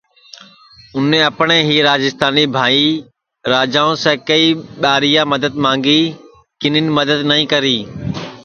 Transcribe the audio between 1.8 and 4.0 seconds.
راجیستانی بھائی راجاوں